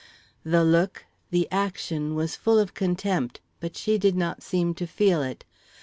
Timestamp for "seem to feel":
4.41-5.21